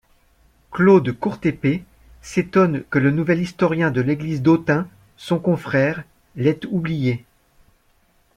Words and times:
Claude 0.71 1.13
Courtépée 1.19 1.83
s'étonne 2.23 2.81
que 2.89 2.97
le 2.97 3.11
nouvel 3.11 3.39
historien 3.39 3.91
de 3.91 4.01
l'église 4.01 4.41
d'Autun, 4.41 4.87
son 5.15 5.37
confrère, 5.37 6.03
l'ait 6.35 6.65
oublié. 6.65 7.23